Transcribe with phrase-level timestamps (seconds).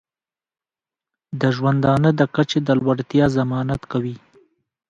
[1.39, 4.15] د ژوندانه د کچې د لوړتیا ضمانت کوي.